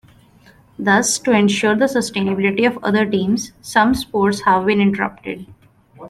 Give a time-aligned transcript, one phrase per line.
[0.79, 5.45] Thus, to ensure the sustainability of other teams, some sports have been interrupted.